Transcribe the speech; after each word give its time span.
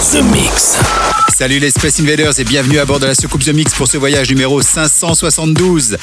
The 0.00 0.22
Mix. 0.32 0.78
Salut 1.36 1.58
les 1.58 1.70
Space 1.70 2.00
Invaders 2.00 2.40
et 2.40 2.44
bienvenue 2.44 2.78
à 2.78 2.86
bord 2.86 3.00
de 3.00 3.04
la 3.04 3.14
soucoupe 3.14 3.44
The 3.44 3.52
Mix 3.52 3.74
pour 3.74 3.86
ce 3.86 3.98
voyage 3.98 4.30
numéro 4.30 4.62
572. 4.62 5.98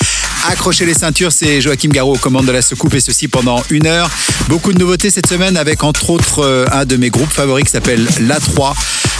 Accrochez 0.47 0.85
les 0.85 0.93
ceintures, 0.93 1.31
c'est 1.31 1.61
Joachim 1.61 1.89
Garraud 1.89 2.13
aux 2.13 2.19
commandes 2.19 2.45
de 2.45 2.51
la 2.51 2.61
soucoupe 2.61 2.93
et 2.93 2.99
ceci 2.99 3.27
pendant 3.27 3.63
une 3.71 3.87
heure. 3.87 4.07
Beaucoup 4.49 4.71
de 4.71 4.77
nouveautés 4.77 5.09
cette 5.09 5.27
semaine 5.27 5.57
avec 5.57 5.83
entre 5.83 6.11
autres 6.11 6.43
euh, 6.43 6.65
un 6.71 6.85
de 6.85 6.95
mes 6.95 7.09
groupes 7.09 7.31
favoris 7.31 7.65
qui 7.65 7.71
s'appelle 7.71 8.05
La3. 8.19 8.75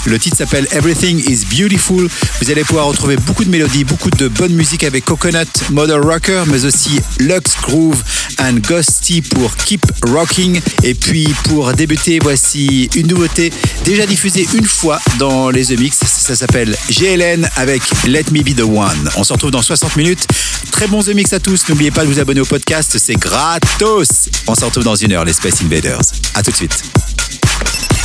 Le 0.08 0.18
titre 0.20 0.38
s'appelle 0.38 0.68
Everything 0.72 1.20
is 1.30 1.44
Beautiful. 1.46 2.08
Vous 2.42 2.52
allez 2.52 2.64
pouvoir 2.64 2.86
retrouver 2.86 3.18
beaucoup 3.18 3.44
de 3.44 3.50
mélodies, 3.50 3.84
beaucoup 3.84 4.10
de 4.10 4.30
bonne 4.30 4.54
musique 4.54 4.86
avec 4.86 5.04
Coconut, 5.04 5.48
Mother 5.70 6.02
Rocker, 6.02 6.44
mais 6.48 6.64
aussi 6.64 7.02
Lux 7.20 7.58
Groove 7.64 8.02
and 8.40 8.60
Ghosty 8.66 9.22
pour 9.22 9.54
Keep 9.58 9.82
Rocking. 10.08 10.62
Et 10.84 10.94
puis 10.94 11.34
pour 11.46 11.74
débuter, 11.74 12.20
voici 12.22 12.90
une 12.96 13.08
nouveauté 13.08 13.52
déjà 13.84 14.06
diffusée 14.06 14.48
une 14.54 14.66
fois 14.68 15.00
dans 15.18 15.50
les 15.50 15.66
The 15.66 15.80
Mix. 15.80 15.98
Ça 16.06 16.36
s'appelle 16.36 16.76
GLN 16.90 17.50
avec 17.56 17.82
Let 18.06 18.26
Me 18.32 18.42
Be 18.42 18.56
The 18.56 18.62
One. 18.62 19.10
On 19.16 19.24
se 19.24 19.34
retrouve 19.34 19.52
dans 19.52 19.62
60 19.62 19.96
minutes. 19.96 20.28
Très 20.72 20.88
bon 20.88 21.02
The 21.02 21.10
Mix 21.10 21.34
à 21.34 21.40
tous. 21.40 21.68
N'oubliez 21.70 21.92
pas 21.92 22.04
de 22.04 22.08
vous 22.08 22.20
abonner 22.20 22.42
au 22.42 22.46
podcast, 22.46 22.98
c'est 22.98 23.16
gratos. 23.16 24.30
On 24.48 24.56
se 24.56 24.66
retrouve 24.66 24.84
dans 24.84 24.96
une 24.96 25.14
heure, 25.14 25.26
les 25.26 25.34
Space 25.34 25.62
Invaders. 25.62 26.02
À 26.36 26.44
tout 26.44 26.52
de 26.52 26.56
suite. 26.56 26.84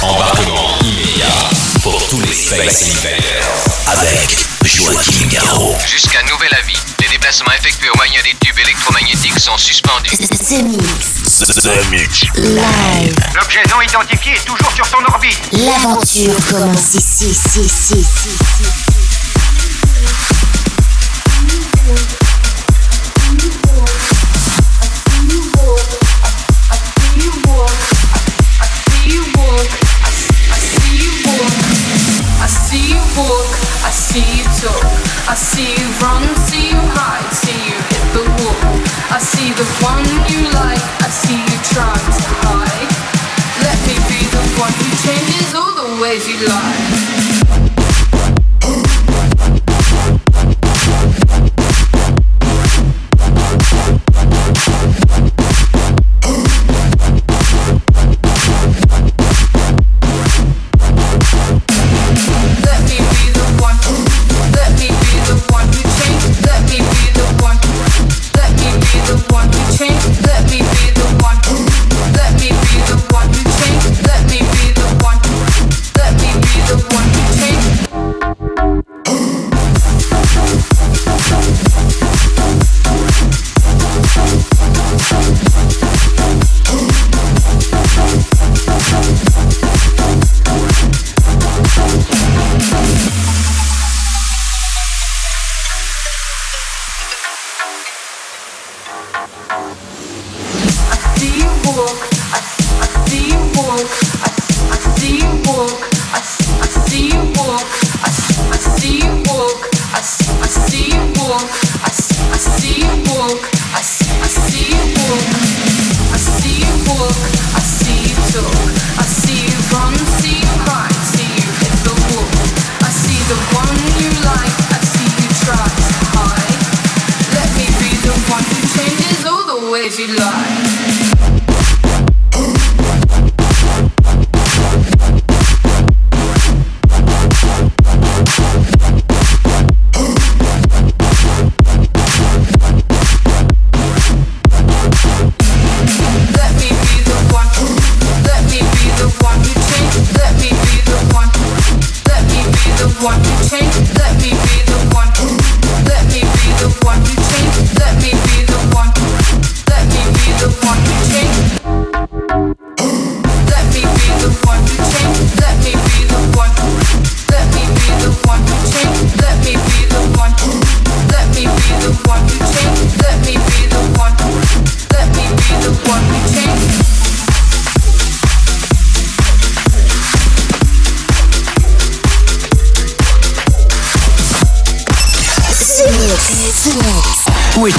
Embarquement 0.01 0.79
immédiat 0.83 1.51
pour 1.83 2.07
tous 2.09 2.21
les 2.21 2.35
Space 2.35 2.91
Invaders. 2.97 3.49
Avec 3.87 4.52
Joachim 4.65 5.29
Garraud. 5.29 5.77
Jusqu'à 5.87 6.23
nouvel 6.23 6.55
avis, 6.55 6.77
les 7.01 7.09
déplacements 7.09 7.53
effectués 7.53 7.89
au 7.91 7.97
moyen 7.97 8.21
des 8.23 8.35
tubes 8.45 8.59
électromagnétiques 8.59 9.39
sont 9.39 9.57
suspendus. 9.59 10.17
The 10.17 10.63
Mix. 10.63 11.39
The 11.63 11.91
Mix. 11.91 12.25
Live. 12.37 13.15
L'objet 13.35 13.63
non 13.71 13.81
identifié 13.81 14.35
est 14.35 14.45
toujours 14.45 14.73
sur 14.73 14.87
son 14.87 15.03
orbite. 15.13 15.39
L'aventure 15.53 16.37
commence 16.51 16.95
ici, 16.95 17.31
ici, 17.31 18.05
ici, 33.93 34.19
ici, 34.19 34.41
ici. 34.41 34.67
I 35.29 35.35
see 35.35 35.75
you 35.77 35.89
run, 36.01 36.23
see 36.47 36.71
you 36.71 36.81
hide, 36.97 37.31
see 37.33 37.61
you 37.69 37.77
hit 37.91 38.05
the 38.17 38.25
wall. 38.41 38.57
I 39.11 39.19
see 39.19 39.53
the 39.53 39.65
one 39.85 40.05
you 40.29 40.49
like, 40.53 40.83
I 41.01 41.09
see 41.09 41.37
you 41.37 41.59
try 41.73 41.93
to 41.93 42.23
hide. 42.43 42.93
Let 43.63 43.79
me 43.87 43.97
be 44.09 44.21
the 44.33 44.43
one 44.61 44.73
who 44.73 44.89
changes 45.05 45.55
all 45.55 45.73
the 45.75 46.01
ways 46.01 46.27
you 46.29 46.37
lie. 46.49 46.82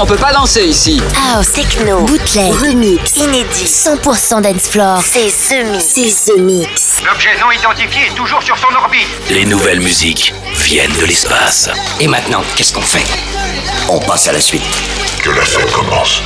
on 0.00 0.06
peut 0.06 0.16
pas 0.16 0.32
danser 0.32 0.64
ici. 0.64 1.02
House, 1.34 1.52
techno, 1.52 2.02
bootleg, 2.02 2.52
remix, 2.52 3.16
inédit, 3.16 3.64
100% 3.64 4.42
dance 4.42 4.68
floor. 4.68 5.02
C'est 5.02 5.64
Mix. 5.64 5.84
C'est 5.84 6.32
The 6.32 6.38
Mix. 6.38 7.02
L'objet 7.04 7.30
non 7.40 7.50
identifié 7.50 8.06
est 8.06 8.14
toujours 8.14 8.42
sur 8.42 8.56
son 8.56 8.74
orbite. 8.76 9.08
Les 9.30 9.44
nouvelles 9.44 9.80
musiques 9.80 10.32
viennent 10.54 10.96
de 11.00 11.04
l'espace. 11.04 11.68
Et 12.00 12.06
maintenant, 12.06 12.42
qu'est-ce 12.54 12.72
qu'on 12.72 12.80
fait? 12.80 13.04
On 13.88 13.98
passe 13.98 14.28
à 14.28 14.32
la 14.32 14.40
suite. 14.40 14.62
Que 15.22 15.30
la 15.30 15.44
fête 15.44 15.70
commence. 15.72 16.22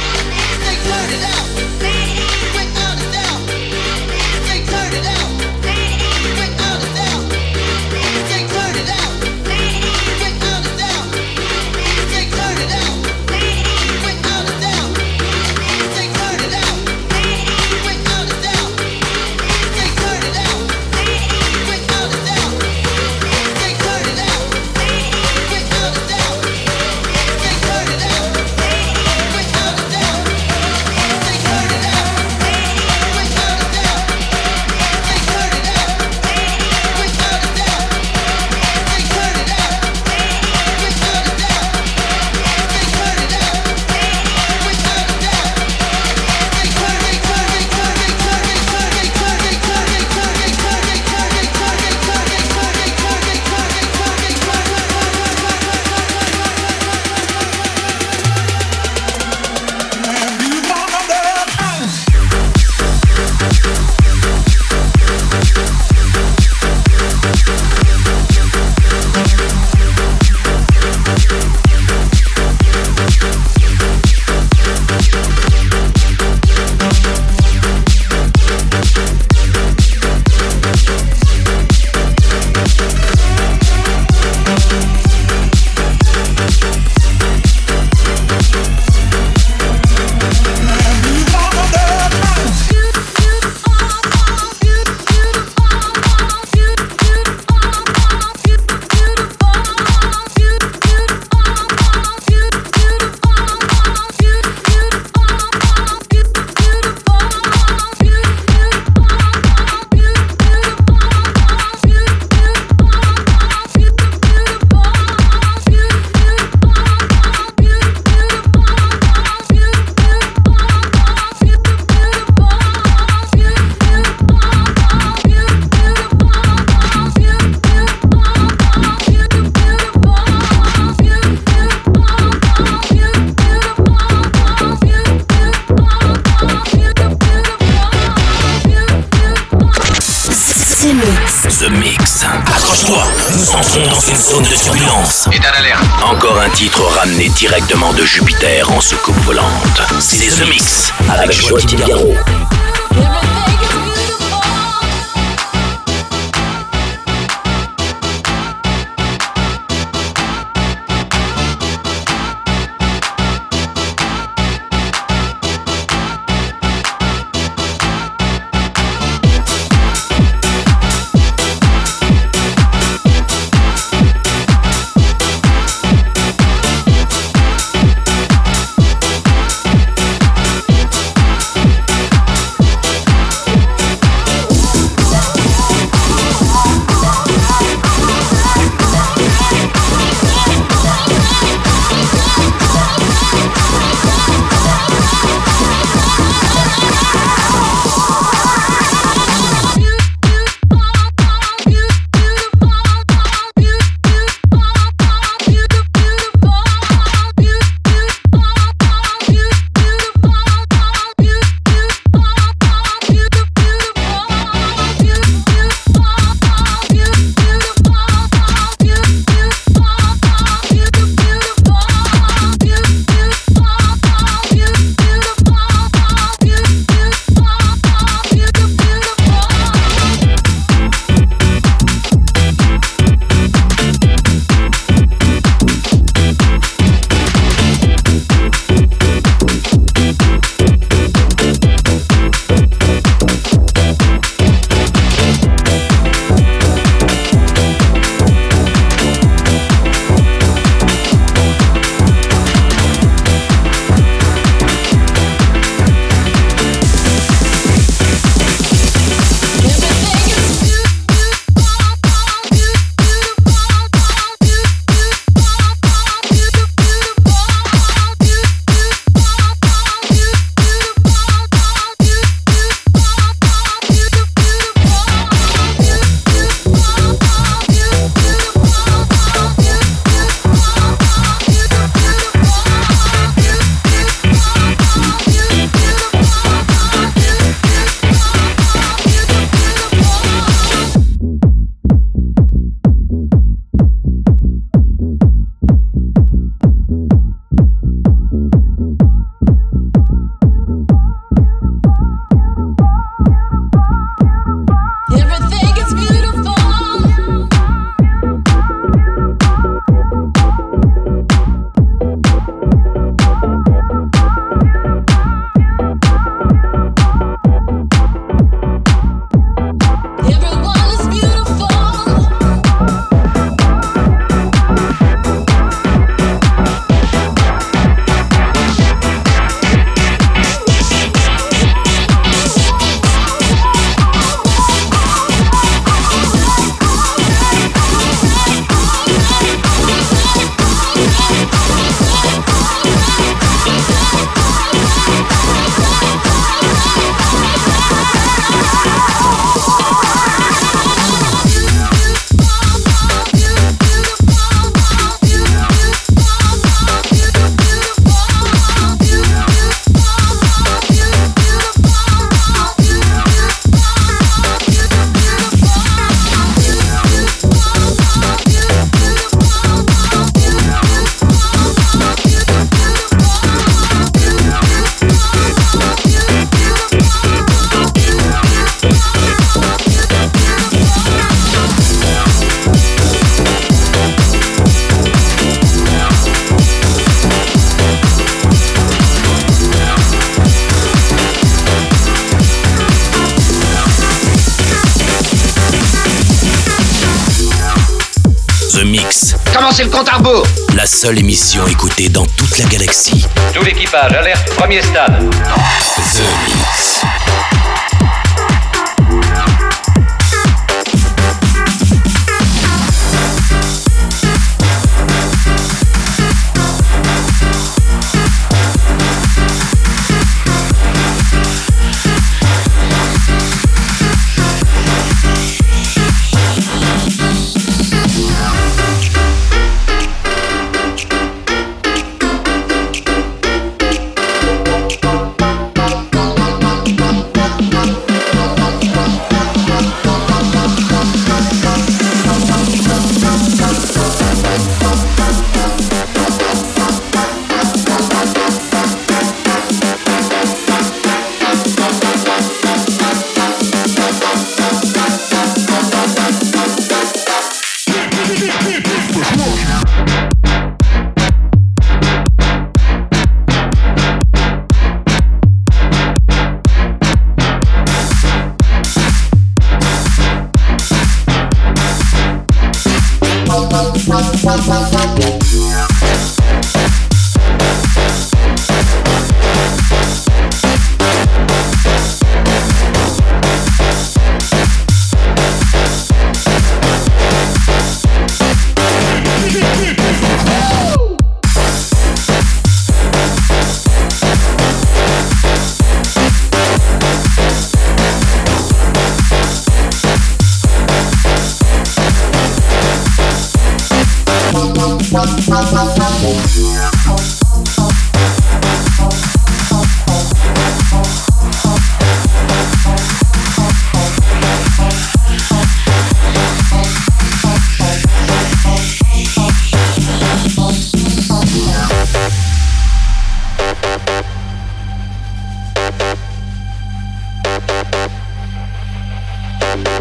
Seule 401.03 401.19
émission 401.19 401.67
écoutée 401.67 402.09
dans 402.09 402.25
toute 402.25 402.56
la 402.59 402.65
galaxie. 402.67 403.27
Tout 403.53 403.65
l'équipage, 403.65 404.13
alerte, 404.13 404.55
premier 404.55 404.81
stade. 404.82 405.19
The 405.32 406.61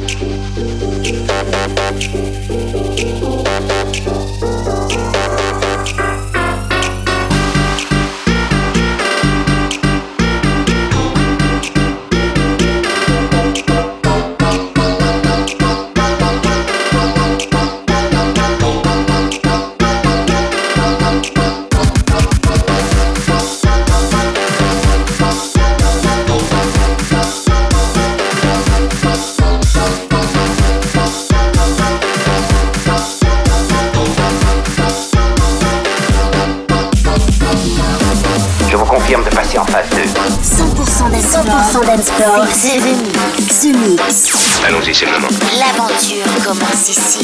Mix. 0.01 0.41
Dance 41.95 42.11
floor. 42.11 42.45
C'est 42.53 42.77
The 42.77 42.85
Mix. 42.85 43.59
The 43.61 43.75
Mix. 43.75 44.61
Allons-y, 44.65 44.93
c'est 44.93 45.05
le 45.05 45.11
moment. 45.11 45.27
L'aventure 45.57 46.25
commence 46.45 46.89
ici. 46.89 47.21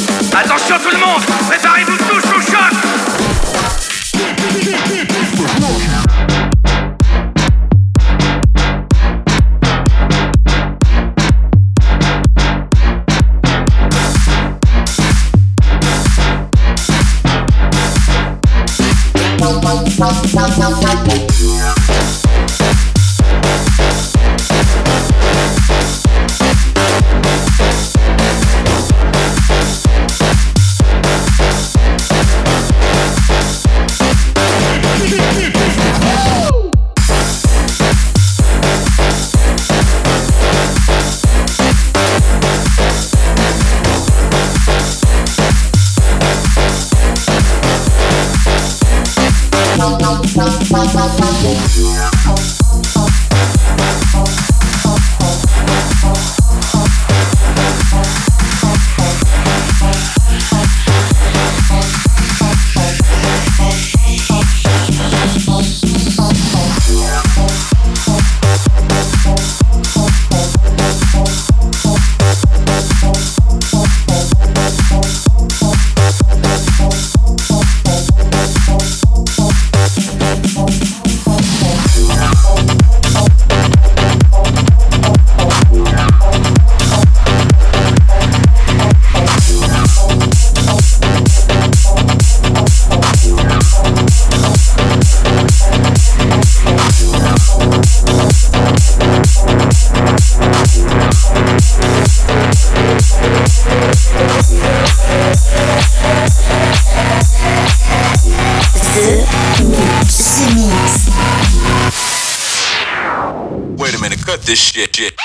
J- 114.78 114.86
J- 114.94 115.17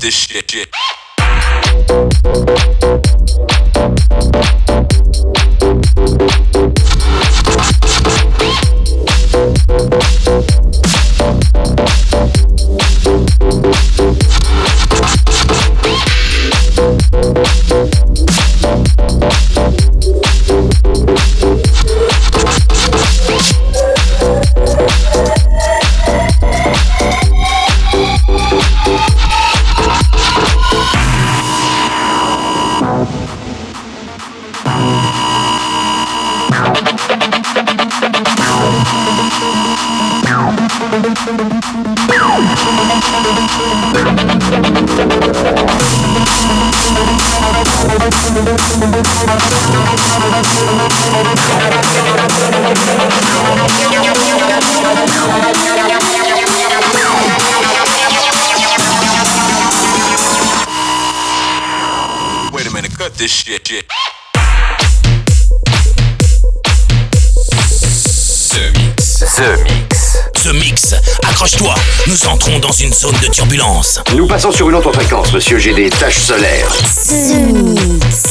this 0.00 0.14
shit. 0.14 0.50
shit. 0.50 0.70
This 63.20 63.30
shit. 63.30 63.68
shit. 63.68 63.86
The 68.48 68.72
Mix. 68.78 69.18
The 69.36 69.62
Mix. 69.62 70.16
The 70.42 70.52
Mix. 70.54 70.94
Accroche-toi, 71.28 71.74
nous 72.06 72.26
entrons 72.26 72.58
dans 72.60 72.72
une 72.72 72.94
zone 72.94 73.16
de 73.22 73.26
turbulence. 73.26 74.00
Nous 74.16 74.26
passons 74.26 74.50
sur 74.52 74.70
une 74.70 74.76
autre 74.76 74.92
fréquence, 74.92 75.34
monsieur. 75.34 75.58
J'ai 75.58 75.74
des 75.74 75.90
taches 75.90 76.16
solaires. 76.16 76.72
The 77.08 77.52
Mix. 77.52 78.29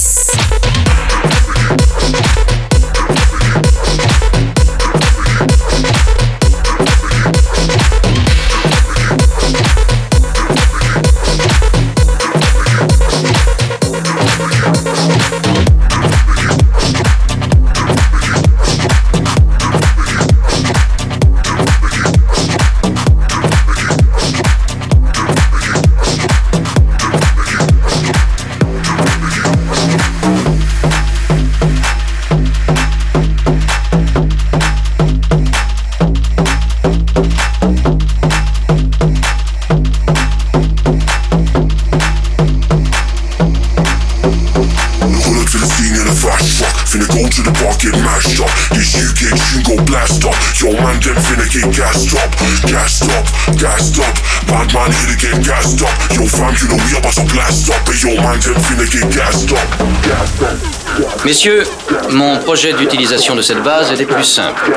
Tune 50.10 50.22
go 50.22 50.26
blast 50.26 50.26
up. 50.26 50.36
Yo, 50.60 50.74
man, 50.82 51.00
them 51.02 51.15
finna 51.15 51.45
get 51.50 51.76
gassed 51.76 52.15
up. 52.15 52.32
Gassed 52.67 53.10
up, 53.12 53.26
gassed 53.58 54.00
up. 54.00 54.15
Bad 54.48 54.74
man 54.74 54.91
here 54.91 55.08
to 55.08 55.17
get 55.17 55.45
gassed 55.45 55.82
up. 55.82 55.89
Yo, 56.15 56.26
fam, 56.26 56.54
you 56.62 56.67
know 56.67 56.78
we 56.86 56.98
about 56.98 57.13
to 57.13 57.26
blast 57.34 57.69
up. 57.69 57.88
Hey, 57.88 57.98
yo, 58.02 58.15
man, 58.22 58.39
them 58.39 58.56
finna 58.56 58.86
get 58.89 59.12
gassed 59.13 59.52
up. 59.52 59.67
Gassed 60.04 60.41
up. 60.41 61.26
Messieurs, 61.26 61.63
mon 62.10 62.38
projet 62.39 62.74
d'utilisation 62.74 63.36
de 63.36 63.41
cette 63.41 63.63
base 63.63 63.91
est 63.91 63.98
des 63.98 64.06
plus 64.06 64.24
simples. 64.24 64.72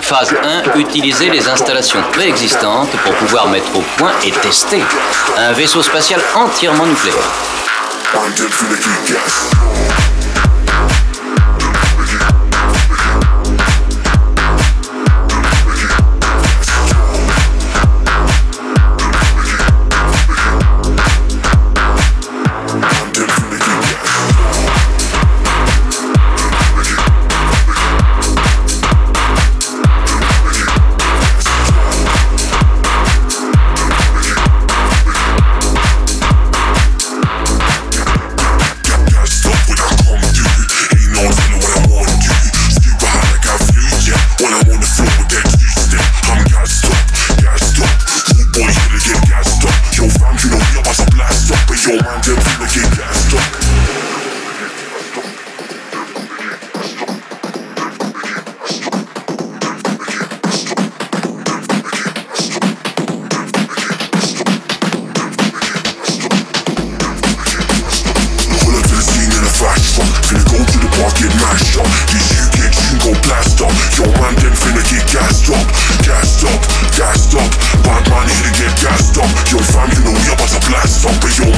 Phase 0.00 0.34
1, 0.74 0.78
utiliser 0.78 1.30
les 1.30 1.48
installations 1.48 2.02
préexistantes 2.12 2.90
pour 3.04 3.12
pouvoir 3.14 3.48
mettre 3.48 3.76
au 3.76 3.82
point 3.96 4.12
et 4.24 4.30
tester 4.30 4.82
un 5.36 5.52
vaisseau 5.52 5.82
spatial 5.82 6.20
entièrement 6.34 6.86
nucléaire. 6.86 7.16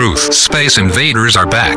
Truth. 0.00 0.32
Space 0.32 0.78
Invaders 0.78 1.36
are 1.36 1.44
back. 1.44 1.76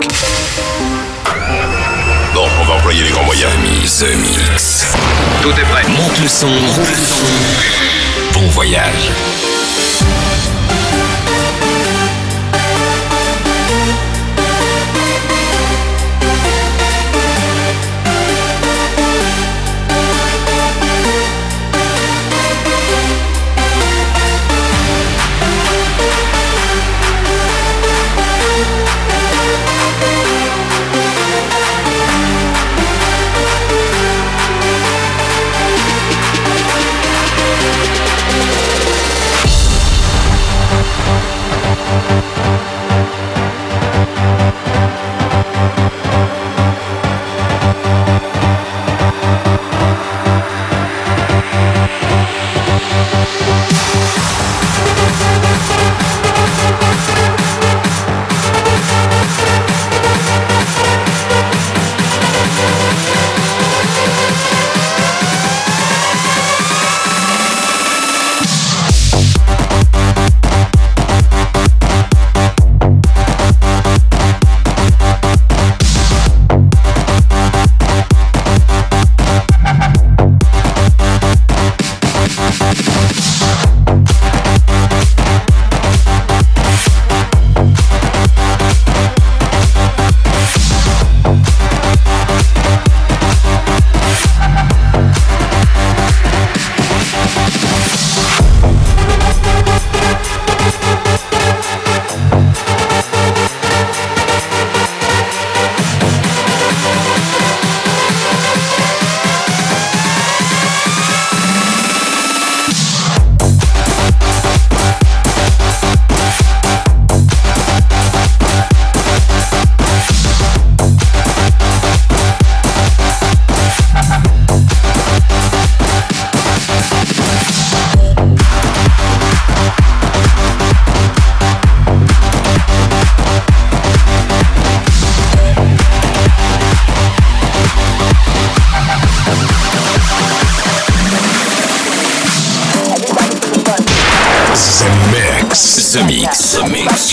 Bon, 2.33 2.47
on 2.61 2.65
va 2.65 2.75
employer 2.75 3.03
les 3.03 3.09
grands 3.09 3.25
moyens. 3.25 3.51
The 3.99 4.15
Mix. 4.15 4.85
Tout 5.41 5.49
est 5.51 5.65
prêt. 5.65 5.83
Monte 5.89 6.19
le 6.21 6.29
son. 6.29 6.47
Monte 6.47 6.89
le 6.89 6.95
son. 6.95 7.25
Bon 8.33 8.47
voyage. 8.47 9.11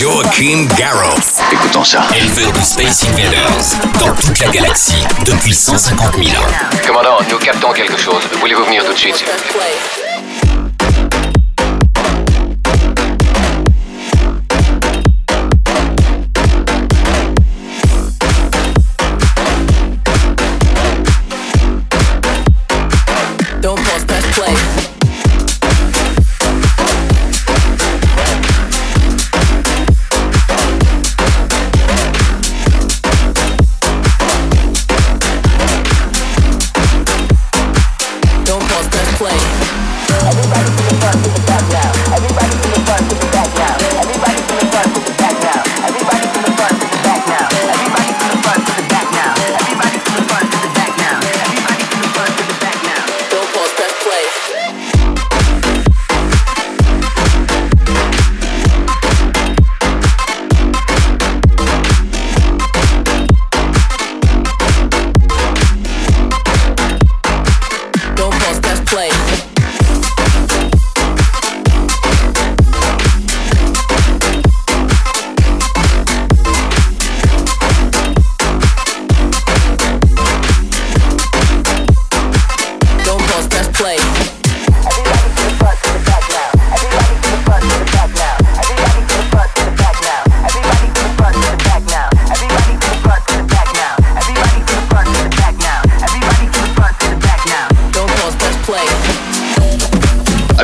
Joachim 0.01 0.65
Garrow. 0.79 1.15
Écoutons 1.51 1.83
ça. 1.83 2.07
Éleveur 2.15 2.51
de 2.53 2.61
Space 2.61 3.05
Invaders 3.07 3.99
dans 3.99 4.11
toute 4.15 4.39
la 4.39 4.47
galaxie 4.47 5.05
depuis 5.27 5.53
150 5.53 6.15
000 6.15 6.29
ans. 6.41 6.47
Commandant, 6.87 7.17
nous 7.29 7.37
captons 7.37 7.71
quelque 7.71 7.97
chose. 7.99 8.27
Voulez-vous 8.39 8.63
venir 8.63 8.83
tout 8.83 8.93
de 8.93 8.97
suite, 8.97 9.23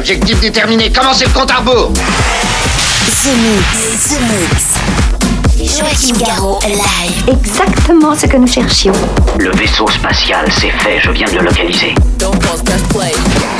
objectif 0.09 0.39
déterminé. 0.39 0.89
Commencez 0.89 1.25
le 1.25 1.31
compte 1.31 1.51
à 1.51 1.57
rebours. 1.57 1.91
The 1.91 3.33
Mix. 3.43 4.07
The 4.07 4.19
Mix. 4.21 5.77
Joachim 5.77 6.17
Garraud 6.17 6.59
live. 6.65 7.27
Exactement 7.27 8.15
ce 8.15 8.25
que 8.25 8.37
nous 8.37 8.47
cherchions. 8.47 8.93
Le 9.37 9.51
vaisseau 9.51 9.85
spatial, 9.89 10.45
c'est 10.49 10.69
fait, 10.69 11.01
je 11.03 11.11
viens 11.11 11.27
de 11.27 11.39
le 11.39 11.45
localiser. 11.45 11.93
Don't 12.19 12.39
pause, 12.39 12.61
press 12.63 12.81
play. 12.83 13.56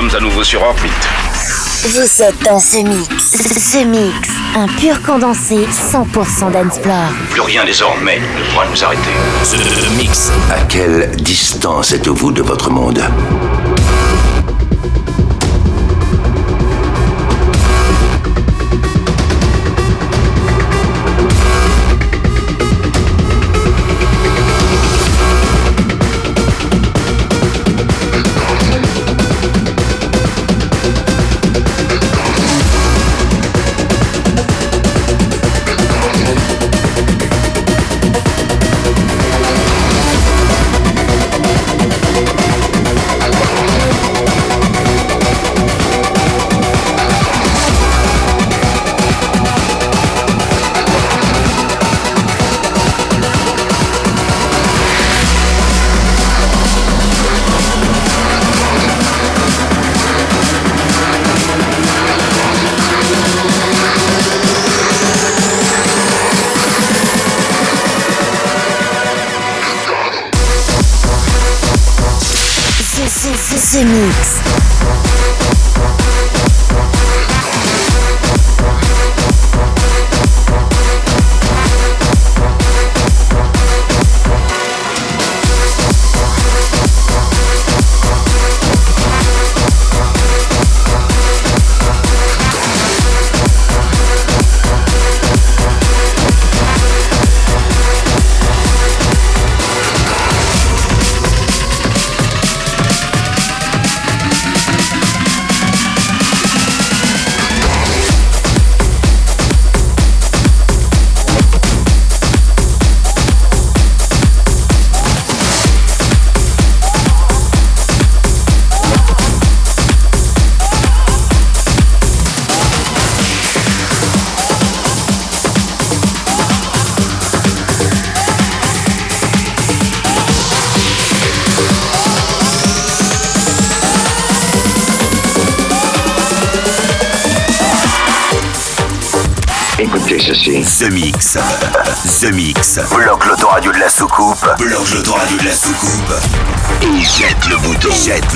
Sommes 0.00 0.16
à 0.16 0.20
nouveau 0.20 0.42
sur 0.42 0.62
orbite. 0.62 1.08
Vous 1.84 2.22
êtes 2.22 2.42
dans 2.42 2.58
The 2.58 2.84
Mix. 2.86 3.32
The 3.72 3.86
Mix. 3.86 4.28
Un 4.56 4.66
pur 4.66 5.02
condensé 5.02 5.66
100% 5.66 6.52
dancefloor. 6.52 7.10
Plus 7.30 7.40
rien 7.42 7.64
désormais 7.64 8.18
ne 8.18 8.52
pourra 8.52 8.66
nous 8.66 8.84
arrêter. 8.84 9.10
The 9.44 9.98
Mix. 9.98 10.30
À 10.50 10.60
quelle 10.62 11.10
distance 11.16 11.92
êtes-vous 11.92 12.32
de 12.32 12.42
votre 12.42 12.70
monde? 12.70 13.02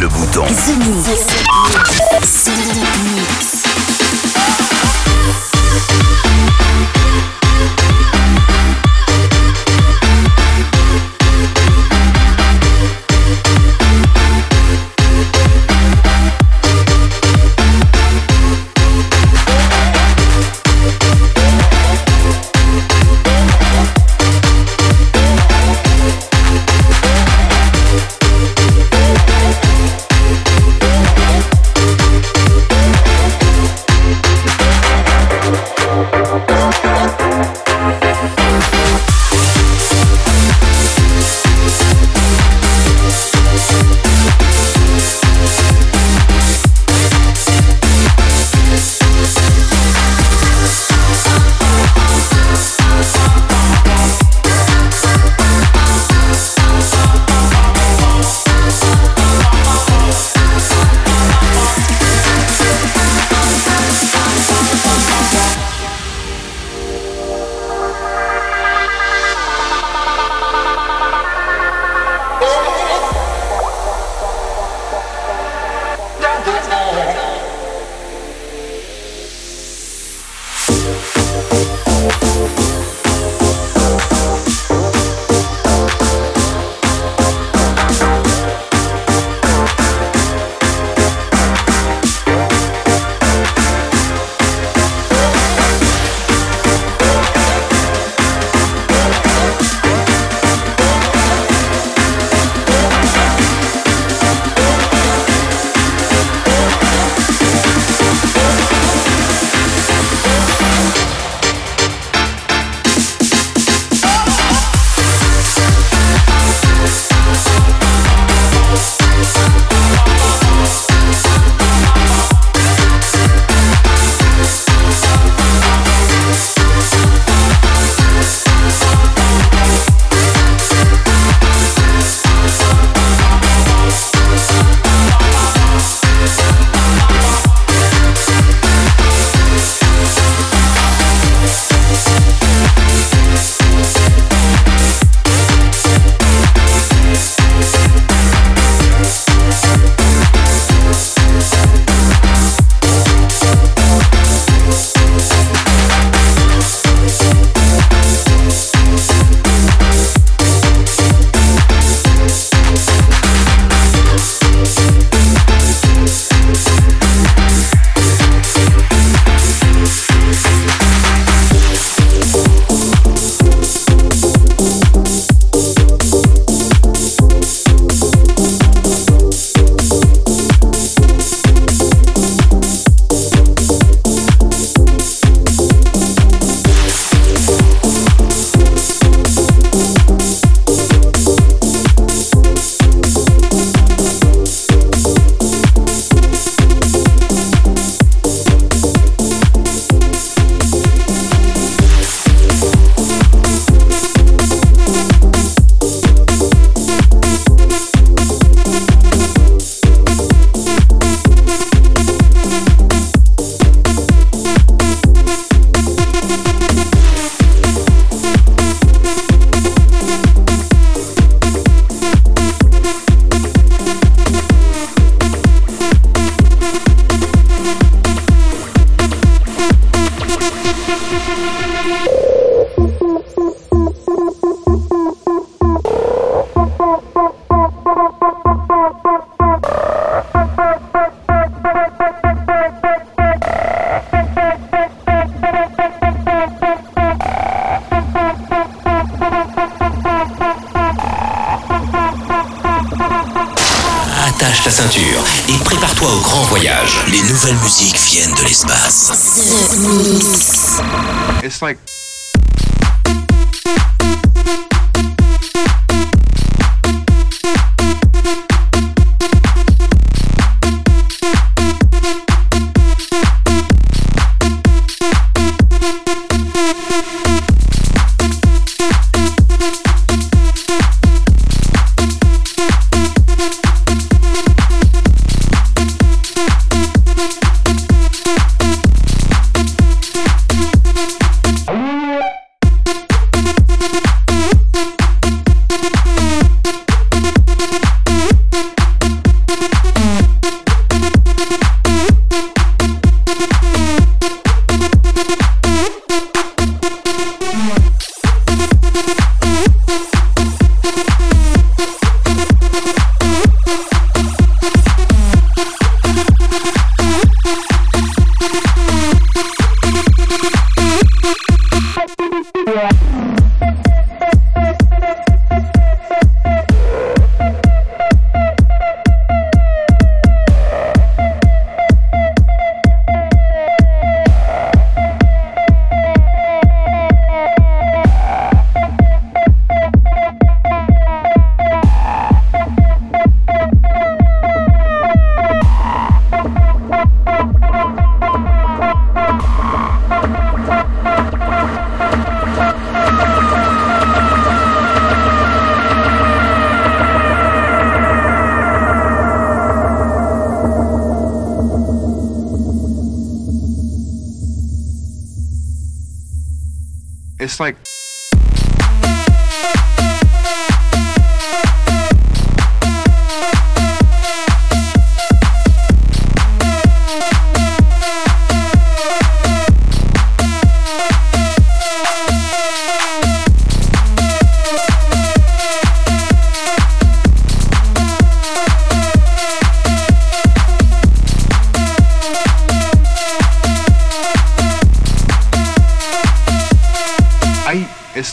Le 0.00 0.08
bouton. 0.08 0.44
The 0.44 0.78
Mix. 0.78 1.43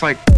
Like 0.01 0.30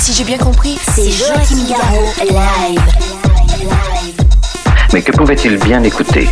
Si 0.00 0.12
j'ai 0.12 0.24
bien 0.24 0.38
compris, 0.38 0.76
C'est 0.92 1.08
Joachim 1.08 1.68
Garraud 1.68 2.08
live. 2.20 2.80
Mais 4.92 5.02
que 5.02 5.12
pouvait-il 5.12 5.56
bien 5.58 5.80
écouter. 5.84 6.28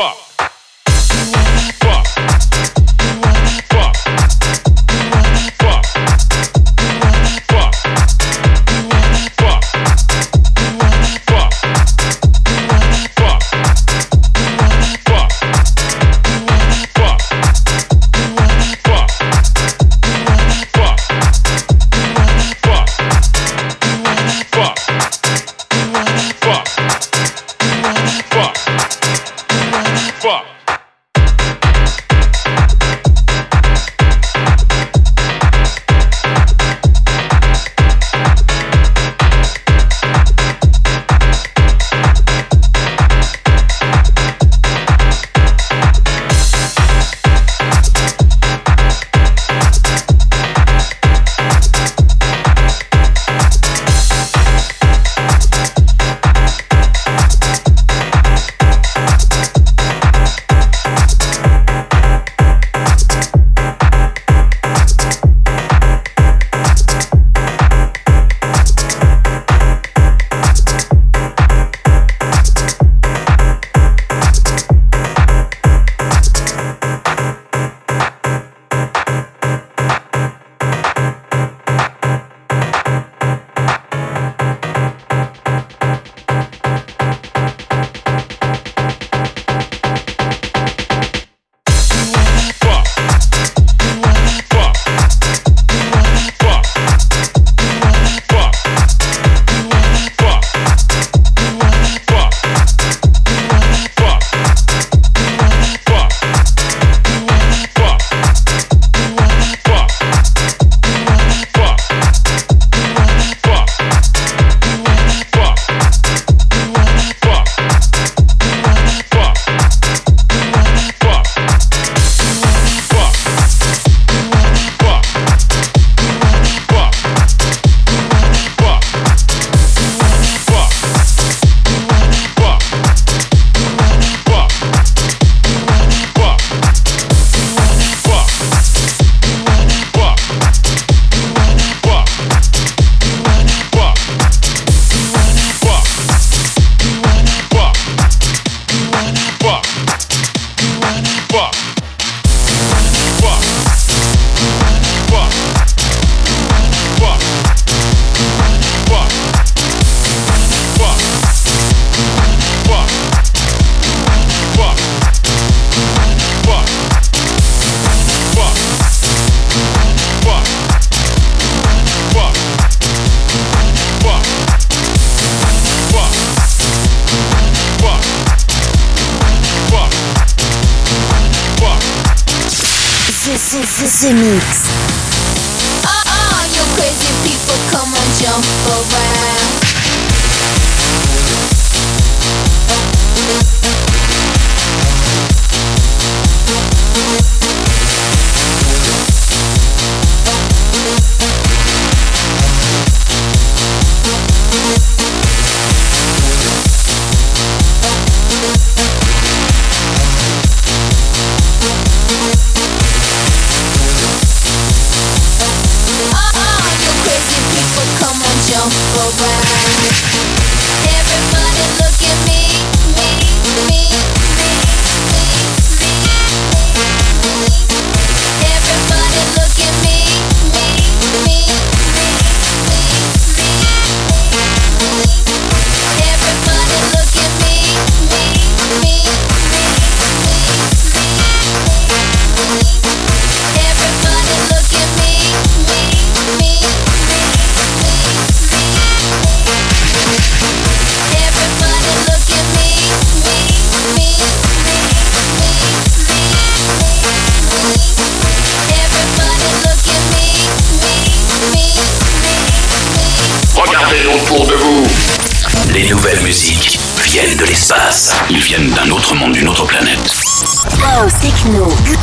Fuck. 0.00 0.29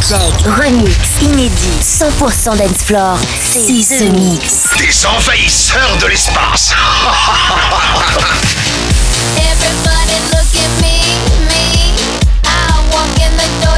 Remix 0.09 1.21
inédit, 1.21 1.81
100% 1.81 2.55
dance 2.57 2.83
floor. 2.85 3.17
C'est 3.43 3.97
The 3.97 4.09
Mix. 4.13 4.63
Des 4.77 5.05
envahisseurs 5.05 5.97
de 5.99 6.07
l'espace. 6.07 6.73
Everybody 9.35 10.17
look 10.31 10.55
at 10.55 10.71
me, 10.81 10.95
me. 11.49 11.91
Walk 12.93 13.19
in 13.19 13.35
the 13.35 13.65
door. 13.65 13.76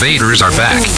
invaders 0.00 0.42
are 0.42 0.52
back. 0.52 0.97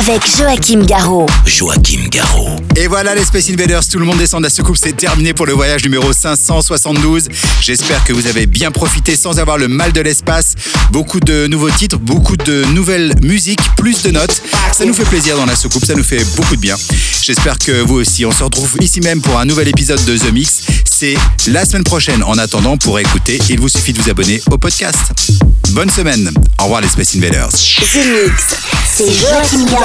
Avec 0.00 0.22
Joachim 0.34 0.86
Garraud. 0.86 1.26
Joachim 1.44 2.08
Garraud. 2.10 2.56
Et 2.74 2.86
voilà 2.86 3.14
les 3.14 3.22
Space 3.22 3.50
Invaders, 3.50 3.86
tout 3.86 3.98
le 3.98 4.06
monde 4.06 4.16
descend 4.16 4.40
de 4.40 4.46
la 4.46 4.50
soucoupe, 4.50 4.78
c'est 4.78 4.96
terminé 4.96 5.34
pour 5.34 5.44
le 5.44 5.52
voyage 5.52 5.84
numéro 5.84 6.10
572. 6.10 7.28
J'espère 7.60 8.02
que 8.04 8.14
vous 8.14 8.26
avez 8.26 8.46
bien 8.46 8.70
profité 8.70 9.14
sans 9.14 9.38
avoir 9.38 9.58
le 9.58 9.68
mal 9.68 9.92
de 9.92 10.00
l'espace. 10.00 10.54
Beaucoup 10.90 11.20
de 11.20 11.46
nouveaux 11.48 11.70
titres, 11.70 11.98
beaucoup 11.98 12.38
de 12.38 12.64
nouvelles 12.72 13.14
musiques, 13.22 13.60
plus 13.76 14.00
de 14.02 14.10
notes. 14.10 14.40
Ça 14.72 14.86
nous 14.86 14.94
fait 14.94 15.04
plaisir 15.04 15.36
dans 15.36 15.44
la 15.44 15.54
soucoupe, 15.54 15.84
ça 15.84 15.94
nous 15.94 16.04
fait 16.04 16.24
beaucoup 16.34 16.56
de 16.56 16.62
bien. 16.62 16.76
J'espère 17.22 17.58
que 17.58 17.82
vous 17.82 17.96
aussi. 17.96 18.24
On 18.24 18.32
se 18.32 18.42
retrouve 18.42 18.76
ici 18.80 19.00
même 19.00 19.20
pour 19.20 19.38
un 19.38 19.44
nouvel 19.44 19.68
épisode 19.68 20.02
de 20.06 20.16
The 20.16 20.32
Mix. 20.32 20.62
C'est 20.84 21.16
la 21.48 21.66
semaine 21.66 21.84
prochaine. 21.84 22.22
En 22.22 22.38
attendant, 22.38 22.78
pour 22.78 22.98
écouter, 22.98 23.38
il 23.50 23.60
vous 23.60 23.68
suffit 23.68 23.92
de 23.92 24.00
vous 24.00 24.08
abonner 24.08 24.40
au 24.50 24.56
podcast. 24.56 24.96
Bonne 25.72 25.90
semaine. 25.90 26.30
Au 26.58 26.64
revoir 26.64 26.80
les 26.80 26.88
Space 26.88 27.14
Invaders. 27.16 27.50
The 27.50 27.96
Mix. 27.96 28.54
C'est 28.92 29.12
Joachim 29.12 29.66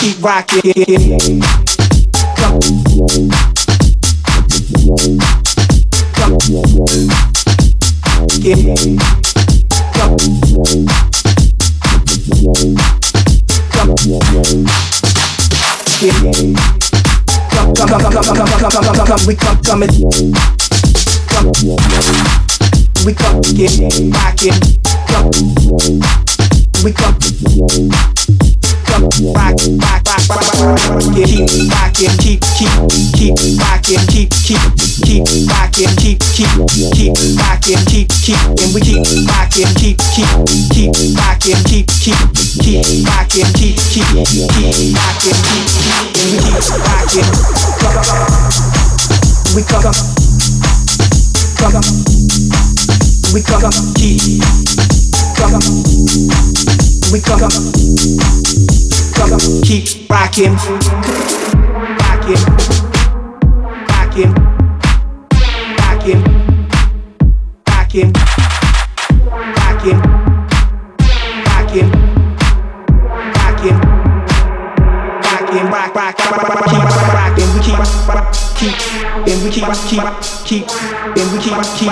keep 0.00 0.22
rocking. 0.22 1.42
Come. 2.36 2.60
Come. 2.96 3.30
We 19.26 19.34
come 19.34 19.60
coming. 19.62 19.90
Come, 21.28 21.52
we 23.04 23.12
come 23.12 23.40
get 23.54 23.76
rocking. 24.14 24.60
Come, 25.08 25.30
we 26.82 26.92
come 26.92 28.19
keep 31.24 31.48
rocking 31.72 32.12
keep 32.20 32.40
keep 32.52 32.68
keep 33.16 33.32
rocking 33.56 34.04
keep 34.06 34.28
keep 34.44 34.60
keep 35.00 35.24
rocking 35.48 35.88
keep 35.96 36.20
keep 36.36 36.52
keep 36.92 37.14
rocking 37.40 37.80
keep 37.86 38.08
keep 38.20 38.36
and 38.60 38.74
we 38.74 38.80
keep 38.80 39.00
rocking 39.24 39.72
keep 39.80 39.96
keep 40.12 40.28
keep 40.68 40.92
rocking 41.16 41.56
keep 41.64 41.86
keep 41.88 42.16
keep 42.60 42.84
rocking 43.08 43.48
keep 43.56 43.76
keep 43.88 44.04
keep 44.28 44.76
rocking 44.92 45.40
keep 45.48 45.64
keep 45.80 46.04
and 46.20 46.28
we 46.30 46.38
we 49.56 49.62
come 49.64 49.92
come 51.56 51.80
we 53.32 53.40
come 53.40 53.72
keep 53.96 54.44
come 55.36 55.60
we 57.12 57.20
come 57.20 58.79
come 59.28 59.62
keep 59.62 60.08
rocking. 60.08 60.54
Rocking. 62.08 62.42
Rocking. 63.88 64.32
Rocking. 65.78 66.22
Rocking. 67.66 68.12
Rocking. 69.56 70.00
Rocking. 71.46 71.90
Rocking 73.36 74.00
rocking. 75.50 75.70
Rock 75.70 75.94
rock 75.94 76.18
rock 76.18 76.64
keep 76.66 76.84
rocking. 77.14 77.50
keep 77.62 78.49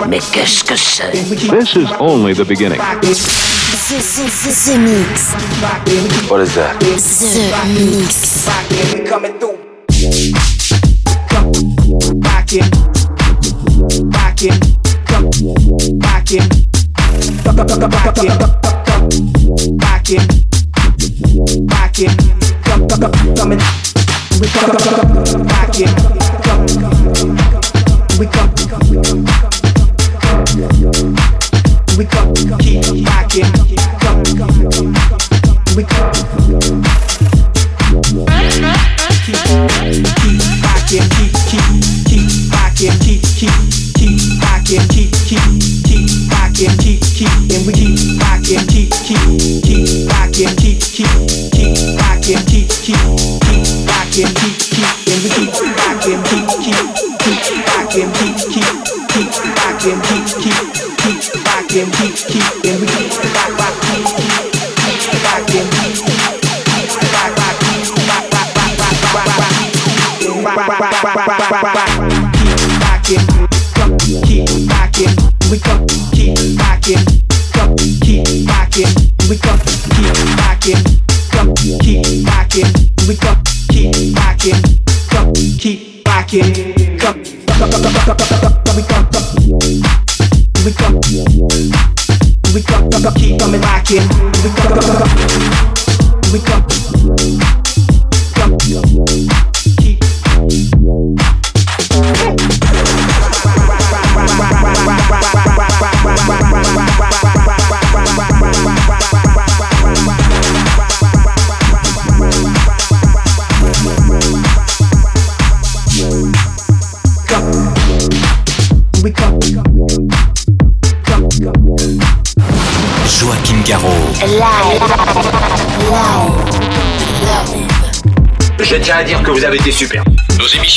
Mais 0.08 0.20
qu'est-ce 0.32 0.64
que 0.64 0.76
c'est 0.76 1.10
This 1.12 1.76
is 1.76 1.86
only 1.98 2.34
the 2.34 2.44
beginning. 2.44 2.78
The, 3.00 3.08
the, 3.08 4.02
the 4.66 4.78
Mix. 4.78 5.32
What 6.28 6.40
is 6.42 6.54
that? 6.56 6.78
The 6.80 6.90
Mix. 7.72 8.44
Coming 9.08 9.38
through. 9.38 9.56
Come, 11.28 11.52
back 12.20 12.52
in. 12.52 12.68
Back 14.10 14.42
in. 14.42 14.60
Come, 15.06 15.30
back 15.98 16.30
in. 16.32 16.48
Back 17.96 18.20
in. 18.20 18.38
Back 19.78 20.10
in. 20.10 20.20
Back 21.66 21.98
in. 21.98 22.10
Come, 22.62 22.88
come, 22.88 23.12
come 25.24 25.47
we 28.18 28.26
come, 28.26 28.52
keep 32.58 33.06
rocking, 33.06 33.77